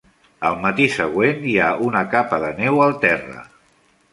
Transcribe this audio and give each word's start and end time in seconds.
El 0.47 0.55
matí 0.61 0.87
següent 0.93 1.45
hi 1.51 1.53
ha 1.65 1.69
una 1.89 2.01
capa 2.15 2.41
de 2.47 2.51
neu 2.63 2.81
al 2.87 2.97
terra. 3.05 3.45